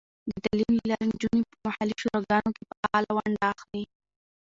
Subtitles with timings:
[0.29, 3.83] د تعلیم له لارې، نجونې په محلي شوراګانو کې فعاله ونډه اخلي.